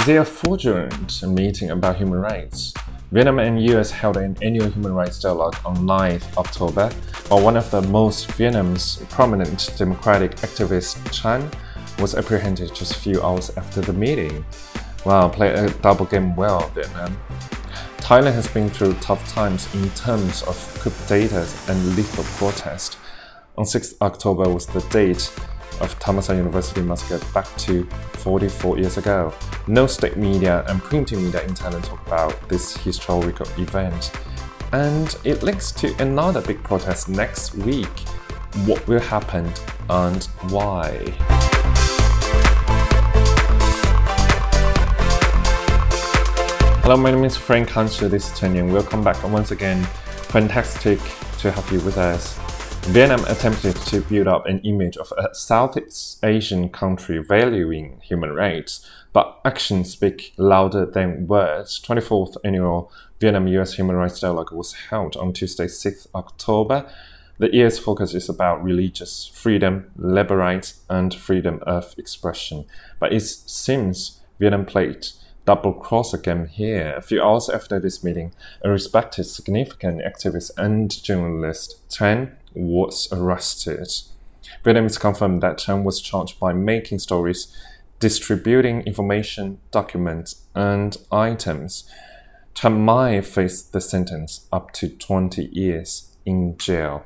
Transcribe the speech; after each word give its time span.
Is 0.00 0.06
there 0.06 0.22
a 0.22 0.24
fraudulent 0.24 1.22
meeting 1.24 1.72
about 1.72 1.96
human 1.96 2.18
rights? 2.18 2.72
Vietnam 3.12 3.38
and 3.38 3.62
US 3.64 3.90
held 3.90 4.16
an 4.16 4.34
annual 4.40 4.70
human 4.70 4.94
rights 4.94 5.20
dialogue 5.20 5.56
on 5.62 5.76
9th 5.76 6.38
October, 6.38 6.88
while 7.28 7.44
one 7.44 7.54
of 7.54 7.70
the 7.70 7.82
most 7.82 8.32
Vietnam's 8.32 8.96
prominent 9.10 9.74
democratic 9.76 10.36
activists, 10.36 10.96
Chan, 11.12 11.50
was 11.98 12.14
apprehended 12.14 12.74
just 12.74 12.92
a 12.92 12.98
few 12.98 13.20
hours 13.22 13.54
after 13.58 13.82
the 13.82 13.92
meeting. 13.92 14.42
Wow, 15.04 15.28
play 15.28 15.52
a 15.52 15.68
double 15.68 16.06
game 16.06 16.34
well, 16.34 16.66
Vietnam. 16.70 17.20
Thailand 17.98 18.32
has 18.32 18.48
been 18.48 18.70
through 18.70 18.94
tough 19.02 19.30
times 19.30 19.68
in 19.74 19.90
terms 19.90 20.42
of 20.44 20.56
coup 20.80 20.94
d'etats 21.08 21.68
and 21.68 21.94
lethal 21.94 22.24
protest. 22.38 22.96
On 23.58 23.66
6th 23.66 24.00
October 24.00 24.48
was 24.48 24.64
the 24.64 24.80
date 24.88 25.30
of 25.80 25.98
Thammasat 25.98 26.36
University 26.36 26.82
massacre 26.82 27.24
back 27.32 27.46
to 27.58 27.84
44 28.14 28.78
years 28.78 28.98
ago. 28.98 29.32
No 29.66 29.86
state 29.86 30.16
media 30.16 30.64
and 30.68 30.80
printing 30.82 31.24
media 31.24 31.42
in 31.42 31.54
Thailand 31.54 31.84
talk 31.84 32.06
about 32.06 32.48
this 32.48 32.76
historical 32.76 33.46
event. 33.58 34.12
And 34.72 35.16
it 35.24 35.42
links 35.42 35.72
to 35.72 35.94
another 36.02 36.40
big 36.40 36.62
protest 36.62 37.08
next 37.08 37.54
week. 37.54 37.98
What 38.66 38.86
will 38.86 39.00
happen 39.00 39.52
and 39.88 40.24
why? 40.50 41.14
Hello, 46.82 46.96
my 46.96 47.10
name 47.12 47.24
is 47.24 47.36
Frank 47.36 47.68
Hansu. 47.68 48.10
This 48.10 48.32
is 48.32 48.38
Chen 48.38 48.72
Welcome 48.72 49.04
back 49.04 49.22
once 49.28 49.50
again. 49.50 49.84
Fantastic 50.32 50.98
to 51.38 51.50
have 51.50 51.70
you 51.72 51.80
with 51.80 51.98
us. 51.98 52.49
Vietnam 52.86 53.24
attempted 53.26 53.76
to 53.76 54.00
build 54.00 54.26
up 54.26 54.46
an 54.46 54.58
image 54.60 54.96
of 54.96 55.12
a 55.16 55.32
Southeast 55.32 56.24
Asian 56.24 56.68
country 56.70 57.18
valuing 57.18 58.00
human 58.02 58.32
rights, 58.32 58.84
but 59.12 59.38
actions 59.44 59.92
speak 59.92 60.32
louder 60.36 60.84
than 60.86 61.28
words. 61.28 61.80
24th 61.80 62.36
annual 62.42 62.90
Vietnam 63.20 63.46
US 63.48 63.74
Human 63.74 63.94
Rights 63.94 64.18
Dialogue 64.18 64.50
was 64.50 64.72
held 64.72 65.14
on 65.16 65.32
Tuesday, 65.32 65.66
6th 65.66 66.08
October. 66.16 66.90
The 67.38 67.54
year's 67.54 67.78
focus 67.78 68.12
is 68.12 68.28
about 68.28 68.64
religious 68.64 69.30
freedom, 69.32 69.90
labor 69.96 70.38
rights, 70.38 70.80
and 70.88 71.14
freedom 71.14 71.60
of 71.62 71.94
expression. 71.96 72.64
But 72.98 73.12
it 73.12 73.22
seems 73.22 74.20
Vietnam 74.40 74.66
played 74.66 75.06
double 75.44 75.72
cross 75.72 76.12
again 76.12 76.46
here. 76.46 76.94
A 76.96 77.02
few 77.02 77.22
hours 77.22 77.48
after 77.48 77.78
this 77.78 78.02
meeting, 78.02 78.32
a 78.62 78.70
respected, 78.70 79.24
significant 79.24 80.00
activist 80.02 80.50
and 80.56 80.90
journalist, 81.02 81.88
Chen 81.88 82.36
was 82.54 83.08
arrested. 83.12 83.88
Vietnamese 84.64 85.00
confirmed 85.00 85.42
that 85.42 85.58
Chen 85.58 85.84
was 85.84 86.00
charged 86.00 86.38
by 86.38 86.52
making 86.52 86.98
stories, 86.98 87.54
distributing 87.98 88.82
information, 88.82 89.58
documents, 89.70 90.46
and 90.54 90.96
items. 91.10 91.88
Chen 92.54 92.84
might 92.84 93.24
face 93.24 93.62
the 93.62 93.80
sentence 93.80 94.46
up 94.52 94.72
to 94.72 94.88
20 94.88 95.44
years 95.52 96.16
in 96.26 96.56
jail. 96.58 97.04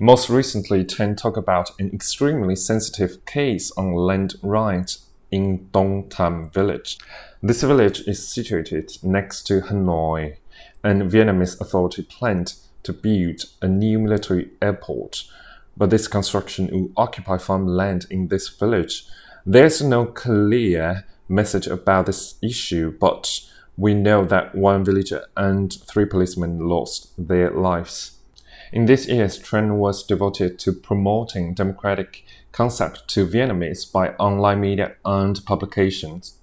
Most 0.00 0.28
recently, 0.28 0.84
Chen 0.84 1.14
talked 1.14 1.36
about 1.36 1.70
an 1.78 1.90
extremely 1.92 2.56
sensitive 2.56 3.24
case 3.26 3.70
on 3.76 3.94
land 3.94 4.34
rights 4.42 5.06
in 5.30 5.68
Dong 5.72 6.08
Tam 6.08 6.50
village. 6.50 6.98
This 7.42 7.62
village 7.62 8.00
is 8.06 8.26
situated 8.26 8.98
next 9.02 9.44
to 9.44 9.60
Hanoi, 9.62 10.36
and 10.82 11.10
Vietnamese 11.10 11.60
authority 11.60 12.02
planned 12.02 12.54
to 12.84 12.92
build 12.92 13.42
a 13.60 13.68
new 13.68 13.98
military 13.98 14.50
airport, 14.62 15.24
but 15.76 15.90
this 15.90 16.06
construction 16.06 16.68
will 16.72 16.90
occupy 16.96 17.36
farmland 17.38 18.06
in 18.10 18.28
this 18.28 18.48
village. 18.48 19.06
There's 19.44 19.82
no 19.82 20.06
clear 20.06 21.04
message 21.28 21.66
about 21.66 22.06
this 22.06 22.36
issue, 22.42 22.96
but 22.98 23.40
we 23.76 23.92
know 23.92 24.24
that 24.24 24.54
one 24.54 24.84
villager 24.84 25.24
and 25.36 25.72
three 25.72 26.04
policemen 26.04 26.60
lost 26.60 27.12
their 27.18 27.50
lives. 27.50 28.18
In 28.72 28.86
this 28.86 29.06
year's 29.06 29.38
trend 29.38 29.78
was 29.78 30.02
devoted 30.02 30.58
to 30.60 30.72
promoting 30.72 31.54
democratic 31.54 32.24
concept 32.52 33.08
to 33.08 33.26
Vietnamese 33.26 33.90
by 33.90 34.10
online 34.14 34.60
media 34.60 34.94
and 35.04 35.44
publications. 35.44 36.38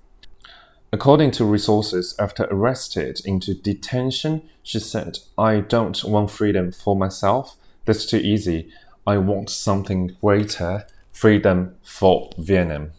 According 0.93 1.31
to 1.31 1.45
resources, 1.45 2.13
after 2.19 2.47
arrested 2.51 3.21
into 3.23 3.53
detention, 3.53 4.41
she 4.61 4.79
said, 4.79 5.19
I 5.37 5.61
don't 5.61 6.03
want 6.03 6.31
freedom 6.31 6.73
for 6.73 6.97
myself. 6.97 7.55
That's 7.85 8.05
too 8.05 8.17
easy. 8.17 8.73
I 9.07 9.17
want 9.17 9.49
something 9.49 10.17
greater 10.19 10.85
freedom 11.13 11.75
for 11.81 12.29
Vietnam. 12.37 12.91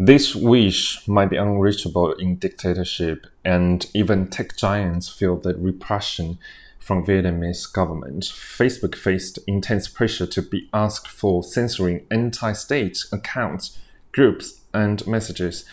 This 0.00 0.34
wish 0.34 1.06
might 1.06 1.30
be 1.30 1.36
unreachable 1.36 2.12
in 2.14 2.36
dictatorship, 2.36 3.28
and 3.44 3.86
even 3.94 4.26
tech 4.26 4.56
giants 4.56 5.08
feel 5.08 5.36
the 5.36 5.54
repression 5.54 6.38
from 6.80 7.06
Vietnamese 7.06 7.72
government. 7.72 8.24
Facebook 8.24 8.96
faced 8.96 9.38
intense 9.46 9.86
pressure 9.86 10.26
to 10.26 10.42
be 10.42 10.68
asked 10.74 11.06
for 11.06 11.44
censoring 11.44 12.04
anti-state 12.10 13.04
accounts, 13.12 13.78
groups, 14.10 14.60
and 14.74 15.06
messages 15.06 15.64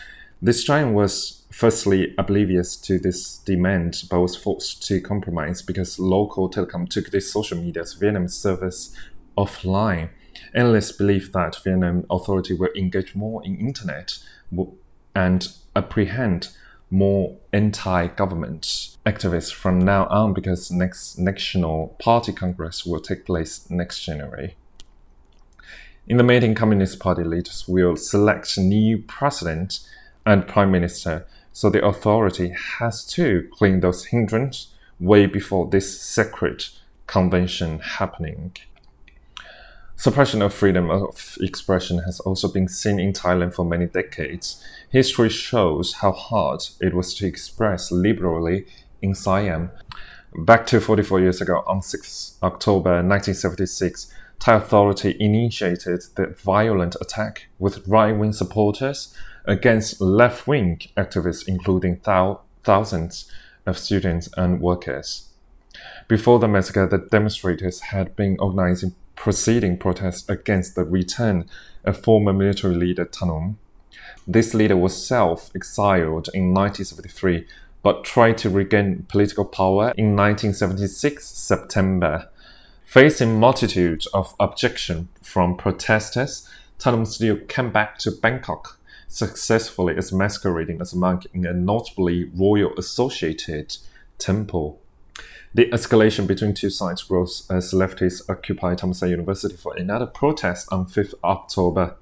this 0.42 0.64
giant 0.64 0.92
was 0.92 1.44
firstly 1.50 2.14
oblivious 2.18 2.76
to 2.76 2.98
this 2.98 3.38
demand, 3.38 4.02
but 4.10 4.20
was 4.20 4.34
forced 4.34 4.82
to 4.88 5.00
compromise 5.00 5.62
because 5.62 6.00
local 6.00 6.50
telecom 6.50 6.88
took 6.88 7.10
this 7.10 7.32
social 7.32 7.56
media's 7.56 7.94
Vietnam 7.94 8.26
service 8.26 8.94
offline. 9.38 10.08
Analysts 10.52 10.90
believe 10.90 11.30
that 11.32 11.56
Vietnam 11.62 12.04
authority 12.10 12.54
will 12.54 12.70
engage 12.76 13.14
more 13.14 13.44
in 13.44 13.56
internet 13.56 14.18
and 15.14 15.48
apprehend 15.76 16.48
more 16.90 17.36
anti-government 17.52 18.96
activists 19.06 19.52
from 19.52 19.78
now 19.78 20.06
on 20.08 20.34
because 20.34 20.70
next 20.70 21.18
national 21.18 21.96
party 21.98 22.32
congress 22.32 22.84
will 22.84 23.00
take 23.00 23.24
place 23.24 23.70
next 23.70 24.00
January. 24.00 24.56
In 26.08 26.16
the 26.16 26.24
meeting, 26.24 26.56
Communist 26.56 26.98
Party 26.98 27.22
leaders 27.22 27.68
will 27.68 27.96
select 27.96 28.58
new 28.58 28.98
president 28.98 29.78
and 30.24 30.46
prime 30.46 30.70
minister, 30.70 31.26
so 31.52 31.68
the 31.68 31.84
authority 31.84 32.54
has 32.78 33.04
to 33.06 33.48
clean 33.52 33.80
those 33.80 34.06
hindrances 34.06 34.68
way 34.98 35.26
before 35.26 35.66
this 35.68 36.00
sacred 36.00 36.64
convention 37.06 37.80
happening. 37.80 38.56
Suppression 39.96 40.42
of 40.42 40.54
freedom 40.54 40.90
of 40.90 41.36
expression 41.40 41.98
has 41.98 42.18
also 42.20 42.48
been 42.48 42.68
seen 42.68 42.98
in 42.98 43.12
Thailand 43.12 43.54
for 43.54 43.64
many 43.64 43.86
decades. 43.86 44.64
History 44.90 45.28
shows 45.28 45.94
how 45.94 46.12
hard 46.12 46.60
it 46.80 46.94
was 46.94 47.14
to 47.14 47.26
express 47.26 47.92
liberally 47.92 48.66
in 49.00 49.14
Siam. 49.14 49.70
Back 50.34 50.66
to 50.66 50.80
44 50.80 51.20
years 51.20 51.40
ago, 51.40 51.62
on 51.66 51.82
6 51.82 52.38
October 52.42 52.90
1976, 52.90 54.12
Thai 54.38 54.54
authority 54.54 55.16
initiated 55.20 56.02
the 56.16 56.26
violent 56.26 56.96
attack 57.00 57.46
with 57.58 57.86
right-wing 57.86 58.32
supporters 58.32 59.14
against 59.44 60.00
left 60.00 60.46
wing 60.46 60.80
activists, 60.96 61.46
including 61.46 62.00
thou- 62.04 62.40
thousands 62.62 63.30
of 63.66 63.78
students 63.78 64.28
and 64.36 64.60
workers. 64.60 65.28
Before 66.08 66.38
the 66.38 66.48
massacre, 66.48 66.86
the 66.86 66.98
demonstrators 66.98 67.80
had 67.80 68.14
been 68.16 68.36
organizing 68.38 68.94
preceding 69.16 69.78
protests 69.78 70.28
against 70.28 70.74
the 70.74 70.84
return 70.84 71.46
of 71.84 72.02
former 72.02 72.32
military 72.32 72.74
leader 72.74 73.08
Nong. 73.20 73.56
This 74.26 74.54
leader 74.54 74.76
was 74.76 75.06
self 75.06 75.50
exiled 75.54 76.28
in 76.34 76.54
1973 76.54 77.46
but 77.82 78.04
tried 78.04 78.38
to 78.38 78.48
regain 78.48 79.04
political 79.08 79.44
power 79.44 79.92
in 79.96 80.14
1976 80.16 81.26
September. 81.26 82.28
Facing 82.84 83.40
multitudes 83.40 84.06
of 84.06 84.34
objection 84.38 85.08
from 85.20 85.56
protesters, 85.56 86.48
Nong 86.84 87.04
still 87.04 87.38
came 87.48 87.72
back 87.72 87.98
to 87.98 88.10
Bangkok 88.12 88.78
successfully 89.12 89.94
as 89.96 90.10
masquerading 90.10 90.80
as 90.80 90.94
a 90.94 90.96
monk 90.96 91.26
in 91.34 91.44
a 91.44 91.52
notably 91.52 92.24
royal 92.34 92.72
associated 92.78 93.76
temple. 94.18 94.80
The 95.52 95.66
escalation 95.66 96.26
between 96.26 96.54
two 96.54 96.70
sides 96.70 97.10
rose 97.10 97.46
as 97.50 97.72
leftists 97.72 98.22
occupied 98.30 98.78
Thammasat 98.78 99.10
University 99.10 99.54
for 99.54 99.76
another 99.76 100.06
protest 100.06 100.66
on 100.72 100.86
5th 100.86 101.12
October. 101.22 101.96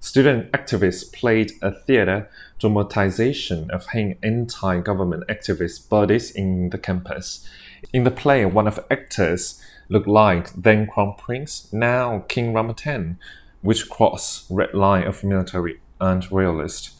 Student 0.00 0.52
activists 0.52 1.10
played 1.10 1.52
a 1.62 1.72
theater 1.72 2.28
dramatization 2.58 3.70
of 3.70 3.86
hanging 3.86 4.18
anti-government 4.22 5.24
activist 5.28 5.88
bodies 5.88 6.30
in 6.30 6.68
the 6.70 6.78
campus. 6.78 7.48
In 7.94 8.04
the 8.04 8.10
play, 8.10 8.44
one 8.44 8.66
of 8.66 8.76
the 8.76 8.92
actors 8.92 9.58
looked 9.88 10.06
like 10.06 10.52
then 10.52 10.86
Crown 10.86 11.14
Prince, 11.16 11.72
now 11.72 12.24
King 12.28 12.52
Rama 12.52 12.74
X, 12.84 13.16
which 13.62 13.88
crossed 13.88 14.44
red 14.50 14.74
line 14.74 15.06
of 15.06 15.24
military 15.24 15.80
and 16.00 16.30
realist. 16.32 16.90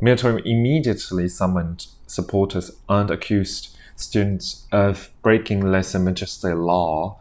Military 0.00 0.42
immediately 0.44 1.28
summoned 1.28 1.86
supporters 2.06 2.70
and 2.88 3.10
accused 3.10 3.76
students 3.96 4.66
of 4.70 5.10
breaking 5.22 5.62
lese 5.62 5.94
majeste 5.94 6.54
law, 6.54 7.18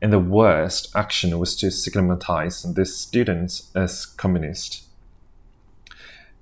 and 0.00 0.12
the 0.12 0.18
worst 0.18 0.94
action 0.94 1.38
was 1.38 1.56
to 1.56 1.70
stigmatize 1.70 2.62
these 2.62 2.96
students 2.96 3.70
as 3.74 4.06
communist. 4.06 4.84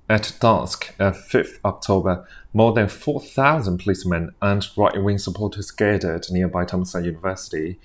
At 0.08 0.36
dusk 0.38 0.94
of 0.98 1.14
uh, 1.14 1.18
5th 1.18 1.58
October, 1.64 2.28
more 2.52 2.72
than 2.72 2.88
4,000 2.88 3.78
policemen 3.78 4.34
and 4.42 4.66
right 4.76 5.02
wing 5.02 5.16
supporters 5.16 5.70
gathered 5.70 6.26
nearby 6.30 6.66
Thammasat 6.66 7.04
University. 7.04 7.80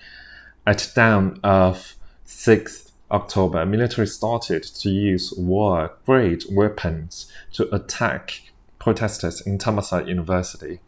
At 0.67 0.91
dawn 0.93 1.39
of 1.43 1.95
6th 2.27 2.88
October, 3.11 3.65
military 3.65 4.05
started 4.05 4.63
to 4.63 4.89
use 4.89 5.33
war 5.35 5.93
grade 6.05 6.43
weapons 6.51 7.31
to 7.53 7.73
attack 7.73 8.41
protesters 8.77 9.41
in 9.41 9.57
Thammasat 9.57 10.07
University. 10.07 10.79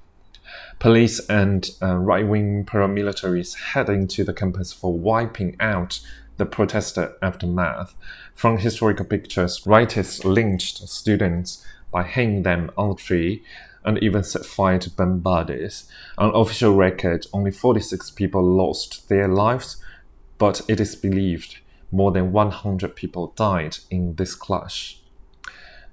Police 0.79 1.19
and 1.27 1.69
uh, 1.81 1.95
right 1.95 2.27
wing 2.27 2.65
paramilitaries 2.65 3.55
heading 3.73 4.07
to 4.07 4.23
the 4.23 4.33
campus 4.33 4.71
for 4.71 4.93
wiping 4.93 5.55
out 5.59 5.99
the 6.37 6.45
protester 6.45 7.15
aftermath. 7.21 7.95
From 8.35 8.57
historical 8.57 9.05
pictures, 9.05 9.65
writers 9.65 10.23
lynched 10.23 10.87
students 10.89 11.65
by 11.91 12.03
hanging 12.03 12.43
them 12.43 12.71
on 12.77 12.91
a 12.91 12.95
tree 12.95 13.43
and 13.83 13.97
even 14.03 14.23
set 14.23 14.45
fire 14.45 14.77
to 14.79 14.89
bomb 14.89 15.19
bodies. 15.19 15.85
On 16.17 16.33
official 16.35 16.75
record, 16.75 17.25
only 17.33 17.51
46 17.51 18.11
people 18.11 18.43
lost 18.43 19.09
their 19.09 19.27
lives, 19.27 19.77
but 20.37 20.61
it 20.67 20.79
is 20.79 20.95
believed 20.95 21.57
more 21.91 22.11
than 22.11 22.31
100 22.31 22.95
people 22.95 23.33
died 23.35 23.77
in 23.89 24.15
this 24.15 24.35
clash. 24.35 24.99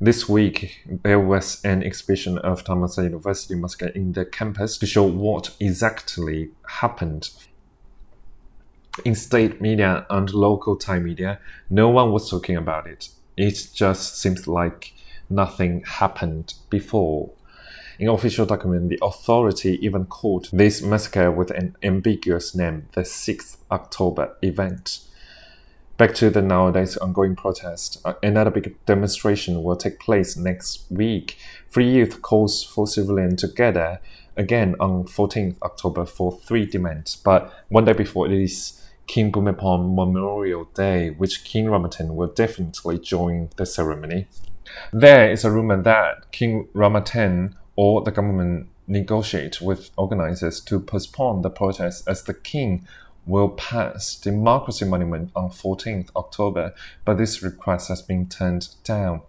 This 0.01 0.29
week, 0.29 0.87
there 1.03 1.19
was 1.19 1.65
an 1.65 1.83
exhibition 1.83 2.39
of 2.39 2.63
Thammasat 2.63 3.03
University 3.05 3.57
Massacre 3.57 3.89
in 3.89 4.13
the 4.13 4.25
campus 4.25 4.79
to 4.79 4.87
show 4.87 5.03
what 5.03 5.57
exactly 5.59 6.51
happened. 6.69 7.31
In 9.05 9.17
state 9.17 9.61
media 9.61 10.07
and 10.09 10.33
local 10.33 10.77
Thai 10.77 11.01
media, 11.01 11.41
no 11.69 11.89
one 11.89 12.13
was 12.13 12.31
talking 12.31 12.57
about 12.57 12.87
it. 12.87 13.09
It 13.37 13.71
just 13.75 14.21
seems 14.21 14.47
like 14.47 14.95
nothing 15.29 15.83
happened 15.85 16.55
before. 16.71 17.33
In 17.99 18.09
official 18.09 18.47
document, 18.47 18.91
the 18.91 18.99
authority 19.03 19.85
even 19.85 20.07
called 20.07 20.49
this 20.53 20.81
massacre 20.81 21.33
with 21.33 21.51
an 21.51 21.77
ambiguous 21.83 22.55
name, 22.55 22.89
the 22.93 23.01
6th 23.01 23.57
October 23.73 24.37
event. 24.43 25.01
Back 25.99 26.15
to 26.15 26.31
the 26.31 26.43
nowadays 26.43 26.97
ongoing 26.97 27.35
protest. 27.35 28.01
Uh, 28.05 28.15
another 28.23 28.53
big 28.53 28.77
demonstration 28.87 29.65
will 29.65 29.75
take 29.75 29.99
place 29.99 30.37
next 30.37 30.85
week. 30.89 31.37
Free 31.69 31.91
Youth 31.91 32.23
calls 32.23 32.63
for 32.63 32.87
civilians 32.87 33.41
to 33.41 33.49
gather 33.49 34.01
again 34.37 34.77
on 34.79 35.07
14th 35.07 35.57
October 35.61 36.07
for 36.07 36.31
three 36.31 36.67
demands. 36.67 37.17
But 37.17 37.53
one 37.69 37.85
day 37.85 37.95
before 37.95 38.27
it 38.27 38.33
is 38.33 38.81
King 39.09 39.33
Bhumibol 39.33 39.93
Memorial 39.93 40.67
Day, 40.73 41.11
which 41.11 41.43
King 41.43 41.65
Ramaten 41.65 42.15
will 42.15 42.29
definitely 42.29 43.01
join 43.01 43.51
the 43.57 43.67
ceremony. 43.67 44.29
There 44.93 45.29
is 45.29 45.45
a 45.45 45.51
rumor 45.51 45.83
that 45.83 46.31
King 46.31 46.69
Ramaten 46.75 47.55
or 47.75 48.03
the 48.03 48.13
government 48.13 48.69
negotiate 48.87 49.61
with 49.61 49.91
organizers 49.97 50.61
to 50.61 50.79
postpone 50.79 51.43
the 51.43 51.51
protest 51.51 52.09
as 52.09 52.23
the 52.23 52.35
king 52.35 52.87
will 53.29 53.51
pass 53.51 54.17
Democracy 54.17 54.85
Monument 54.85 55.31
on 55.37 55.51
14th 55.51 56.09
October, 56.17 56.75
but 57.05 57.19
this 57.19 57.43
request 57.43 57.89
has 57.89 58.03
been 58.03 58.27
turned 58.27 58.69
down. 58.83 59.21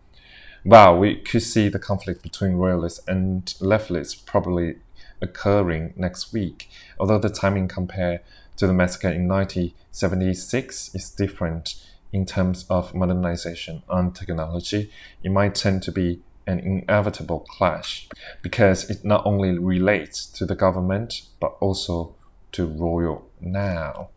Wow, 0.66 0.98
we 0.98 1.16
could 1.16 1.44
see 1.44 1.69
the 1.69 1.80
conflict 1.80 2.24
between 2.24 2.54
royalists 2.54 3.01
and 3.07 3.46
leftists 3.60 4.25
probably 4.25 4.78
occurring 5.22 5.94
next 5.98 6.34
week, 6.34 6.69
although 7.00 7.19
the 7.19 7.30
timing 7.30 7.68
compared 7.68 8.22
to 8.56 8.68
the 8.68 8.74
massacre 8.74 9.10
in 9.10 9.28
1976 9.28 10.95
is 10.95 11.10
different 11.10 11.75
in 12.12 12.25
terms 12.25 12.66
of 12.69 12.95
modernization 12.95 13.84
and 13.90 14.16
technology, 14.16 14.92
it 15.24 15.31
might 15.31 15.56
tend 15.56 15.84
to 15.84 15.92
be 15.92 16.22
an 16.48 16.60
inevitable 16.60 17.42
clash 17.42 18.10
because 18.42 18.90
it 18.90 19.06
not 19.06 19.24
only 19.25 19.57
relates 19.57 20.25
to 20.25 20.45
the 20.45 20.56
government 20.56 21.22
but 21.40 21.56
also 21.60 22.16
to 22.54 22.66
Royal 22.66 23.30
now. 23.40 24.10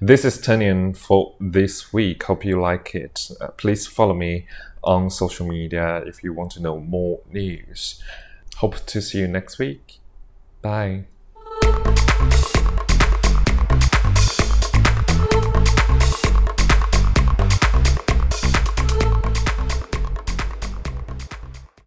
This 0.00 0.24
is 0.24 0.38
Tenian 0.38 0.96
for 0.96 1.34
this 1.40 1.92
week. 1.92 2.22
Hope 2.22 2.44
you 2.44 2.60
like 2.60 2.94
it. 2.94 3.30
Uh, 3.40 3.48
please 3.48 3.86
follow 3.86 4.14
me 4.14 4.46
on 4.82 5.10
social 5.10 5.46
media 5.46 5.98
if 6.06 6.22
you 6.22 6.32
want 6.32 6.52
to 6.52 6.62
know 6.62 6.80
more 6.80 7.20
news. 7.30 8.02
Hope 8.56 8.76
to 8.86 9.02
see 9.02 9.18
you 9.18 9.28
next 9.28 9.58
week. 9.58 9.98
Bye. 10.62 11.04